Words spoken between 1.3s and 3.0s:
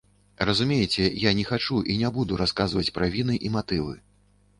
не хачу і не буду расказваць